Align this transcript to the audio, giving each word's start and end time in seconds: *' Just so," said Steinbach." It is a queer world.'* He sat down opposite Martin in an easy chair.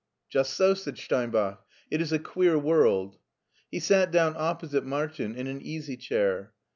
*' 0.17 0.29
Just 0.33 0.53
so," 0.55 0.73
said 0.73 0.97
Steinbach." 0.97 1.59
It 1.91 2.01
is 2.01 2.11
a 2.11 2.17
queer 2.17 2.57
world.'* 2.57 3.19
He 3.69 3.79
sat 3.79 4.09
down 4.11 4.33
opposite 4.35 4.83
Martin 4.83 5.35
in 5.35 5.45
an 5.45 5.61
easy 5.61 5.95
chair. 5.95 6.53